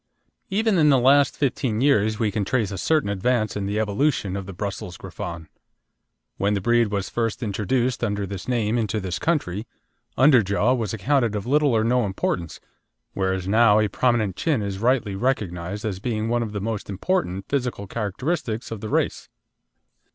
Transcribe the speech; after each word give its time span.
Even 0.49 0.79
in 0.79 0.89
the 0.89 0.97
last 0.97 1.37
fifteen 1.37 1.79
years 1.79 2.17
we 2.17 2.31
can 2.31 2.43
trace 2.43 2.71
a 2.71 2.77
certain 2.79 3.07
advance 3.07 3.55
in 3.55 3.67
the 3.67 3.79
evolution 3.79 4.35
of 4.35 4.47
the 4.47 4.51
Brussels 4.51 4.97
Griffon. 4.97 5.47
When 6.37 6.55
the 6.55 6.59
breed 6.59 6.87
was 6.87 7.07
first 7.07 7.43
introduced 7.43 8.03
under 8.03 8.25
this 8.25 8.47
name 8.47 8.79
into 8.79 8.99
this 8.99 9.19
country, 9.19 9.67
underjaw 10.17 10.75
was 10.75 10.91
accounted 10.91 11.35
of 11.35 11.45
little 11.45 11.69
or 11.75 11.83
no 11.83 12.03
importance, 12.07 12.59
whereas 13.13 13.47
now 13.47 13.77
a 13.79 13.89
prominent 13.89 14.35
chin 14.35 14.63
is 14.63 14.79
rightly 14.79 15.13
recognised 15.13 15.85
as 15.85 15.99
being 15.99 16.29
one 16.29 16.41
of 16.41 16.51
the 16.51 16.59
most 16.61 16.89
important 16.89 17.47
physical 17.47 17.85
characteristics 17.85 18.71
of 18.71 18.81
the 18.81 18.89
race. 18.89 19.29